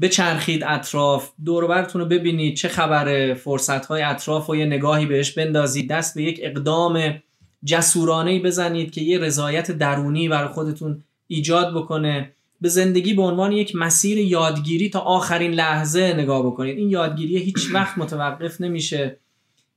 [0.00, 5.90] بچرخید اطراف دوربرتون رو ببینید چه خبره فرصت های اطراف و یه نگاهی بهش بندازید
[5.90, 7.22] دست به یک اقدام
[7.64, 12.32] جسورانه بزنید که یه رضایت درونی برای خودتون ایجاد بکنه.
[12.60, 16.78] به زندگی به عنوان یک مسیر یادگیری تا آخرین لحظه نگاه بکنید.
[16.78, 19.18] این یادگیری هیچ وقت متوقف نمیشه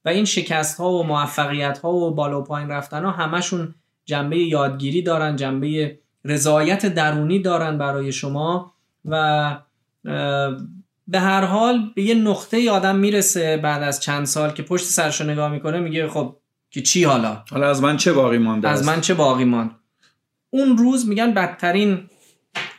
[0.05, 4.37] و این شکست ها و موفقیت ها و بالا و پایین رفتن ها همشون جنبه
[4.37, 8.73] یادگیری دارن جنبه رضایت درونی دارن برای شما
[9.05, 9.57] و
[11.07, 15.23] به هر حال به یه نقطه آدم می‌رسه بعد از چند سال که پشت سرشو
[15.23, 16.35] نگاه می‌کنه میگه خب
[16.69, 19.71] که چی حالا؟ حالا از من چه باقی مانده از من چه باقی ماند؟
[20.49, 22.09] اون روز میگن بدترین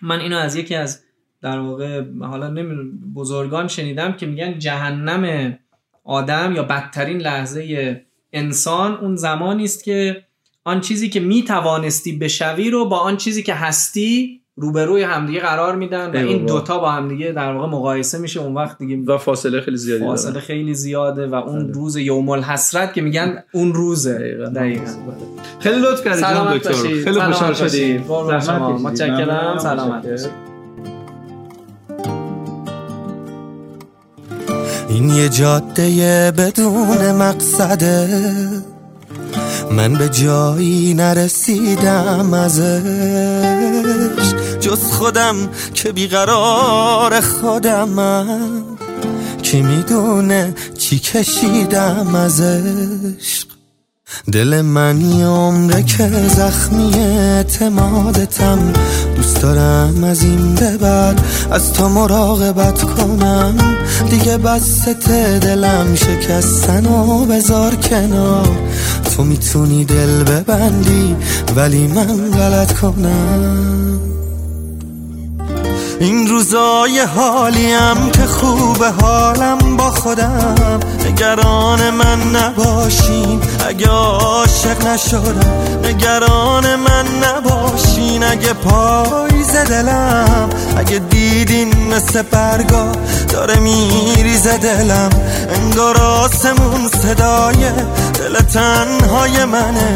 [0.02, 1.04] من اینو از یکی از
[1.40, 5.54] در واقع حالا نمی‌دونم بزرگان شنیدم که میگن جهنم
[6.04, 10.24] آدم یا بدترین لحظه انسان اون زمانی است که
[10.64, 15.76] آن چیزی که می توانستی بشوی رو با آن چیزی که هستی روبروی همدیگه قرار
[15.76, 18.40] میدن و این دوتا با همدیگه در واقع مقایسه میشه.
[18.40, 21.72] اون وقت دیگه و فاصله خیلی زیاده فاصله خیلی زیاده و اون بله.
[21.72, 24.38] روز یوم الحسرت که میگن اون روزه.
[24.56, 24.84] دقیقاً.
[25.60, 26.72] خیلی لطف کردید جناب دکتر.
[26.72, 28.00] خیلی خوشحال شدیم.
[28.82, 29.58] متشکرم.
[29.58, 30.30] سلامت
[34.88, 38.08] این یه جاده بدون مقصده.
[39.76, 42.62] من به جایی نرسیدم ازش.
[44.60, 48.62] جز خودم که بیقرار خودمم.
[49.42, 53.44] کی می‌دونه چی کشیدم ازش.
[54.32, 58.72] دل من یه عمره که زخمی اعتمادتم.
[59.16, 63.54] دوست دارم از این به بعد از تو مراقبت کنم.
[64.10, 64.88] دیگه بست
[65.40, 68.48] دلم شکستن و بذار کنار.
[69.16, 71.16] تو می‌تونی دل ببندی
[71.56, 74.21] ولی من غلط کنم.
[76.02, 80.80] این روزای حالیم که خوب حالم با خودم.
[81.06, 83.40] نگران من نباشین.
[83.68, 85.52] اگه عاشق نشدم
[85.84, 88.24] نگران من نباشین.
[88.24, 92.92] اگه پاییز دلم اگه دیدین مثل برگا
[93.28, 95.10] داره میریزه دلم.
[95.54, 97.70] انگار آسمون صدای
[98.14, 99.94] دل تنهای منه.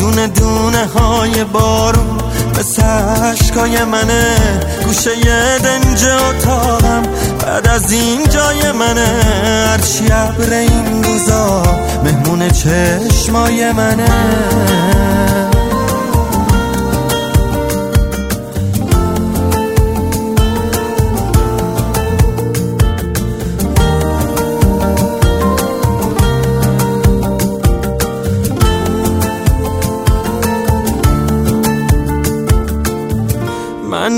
[0.00, 2.17] دونه دونه های بارون
[2.58, 4.36] مثل عشقای منه.
[4.84, 5.10] گوشه
[5.58, 7.02] دنج اتاقم
[7.40, 9.20] بعد از این جای منه
[9.66, 11.62] هرچی عبر این روزا
[12.04, 14.08] مهمون چشمای منه.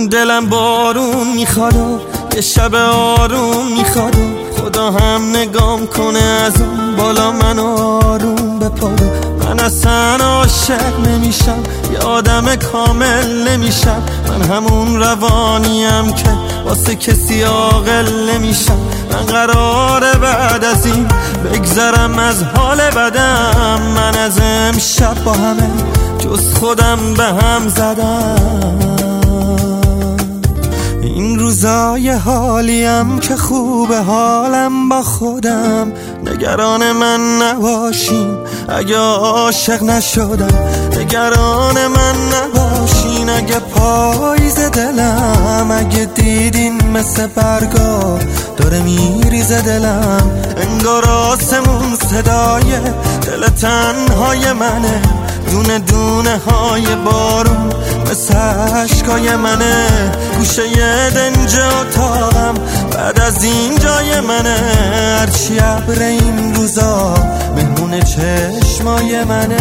[0.06, 2.00] دلم بارون می‌خواد
[2.34, 4.16] یه شب آروم می‌خواد
[4.58, 9.04] خدا هم نگام کنه از اون بالا من آروم بپادو
[9.44, 14.02] من اصلا عاشق نمیشم یه آدم کامل نمیشم.
[14.28, 16.30] من همون روانیم که
[16.64, 18.78] واسه کسی عاقل نمیشم.
[19.12, 21.08] من قراره بعد از این
[21.44, 23.80] بگذرم از حال بدم.
[23.96, 25.70] من از امشب با همه
[26.18, 29.00] جز خودم به هم زدم.
[31.02, 35.92] این روزای حالیم که خوب حالم با خودم.
[36.26, 38.36] نگران من نباشین
[38.68, 40.58] اگه عاشق نشدم.
[41.00, 45.70] نگران من نباشین اگه پاییز دلم.
[45.70, 48.18] اگه دیدین مثل برگا
[48.56, 50.30] داره میریزه دلم.
[50.56, 52.78] انگار آسمون صدای
[53.26, 55.02] دل تنهای منه.
[55.50, 57.70] دونه دونه های بارون
[58.10, 59.86] مثل عشقای منه.
[60.38, 60.62] گوشه
[61.10, 62.54] دنج اتاقم
[62.92, 64.56] بعد از این جای منه
[65.18, 67.14] هرچی عبر این روزا
[67.56, 69.56] مهمون چشمای منه.